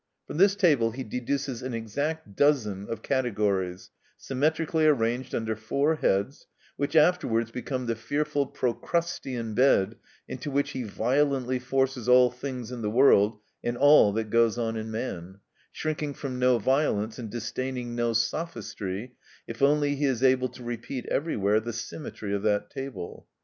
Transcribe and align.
From 0.25 0.37
this 0.37 0.55
table 0.55 0.89
he 0.89 1.03
deduces 1.03 1.61
an 1.61 1.75
exact 1.75 2.35
dozen 2.35 2.89
of 2.89 3.03
categories, 3.03 3.91
symmetrically 4.17 4.87
arranged 4.87 5.35
under 5.35 5.55
four 5.55 5.97
heads, 5.97 6.47
which 6.75 6.95
afterwards 6.95 7.51
become 7.51 7.85
the 7.85 7.95
fearful 7.95 8.47
procrustean 8.47 9.53
bed 9.53 9.97
into 10.27 10.49
which 10.49 10.71
he 10.71 10.81
violently 10.81 11.59
forces 11.59 12.09
all 12.09 12.31
things 12.31 12.71
in 12.71 12.81
the 12.81 12.89
world 12.89 13.37
and 13.63 13.77
all 13.77 14.11
that 14.13 14.31
goes 14.31 14.57
on 14.57 14.75
in 14.75 14.89
man, 14.89 15.39
shrinking 15.71 16.15
from 16.15 16.39
no 16.39 16.57
violence 16.57 17.19
and 17.19 17.29
disdaining 17.29 17.93
no 17.93 18.13
sophistry 18.13 19.13
if 19.45 19.61
only 19.61 19.93
he 19.95 20.05
is 20.05 20.23
able 20.23 20.49
to 20.49 20.63
repeat 20.63 21.05
everywhere 21.11 21.59
the 21.59 21.73
symmetry 21.73 22.33
of 22.33 22.41
that 22.41 22.71
table. 22.71 23.27